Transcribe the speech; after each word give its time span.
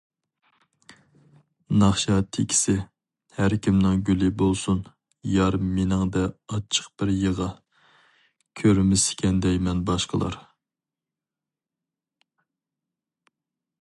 (ناخشا 1.81 2.15
تېكىسى: 2.37 2.73
ھەر 3.41 3.55
كىمنىڭ 3.67 3.99
گۈلى 4.07 4.29
بولسۇن) 4.43 4.79
بار 5.35 5.59
مېنىڭدە 5.75 6.25
ئاچچىق 6.31 6.89
بىر 7.03 7.13
يىغا، 7.17 7.49
كۆرمىسىكەن 8.63 9.39
دەيمەن 9.47 9.87
باشقىلار. 9.91 10.41